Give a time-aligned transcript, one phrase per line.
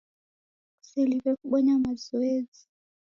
[0.77, 2.65] Kuseliw'e kubonya mazoezi.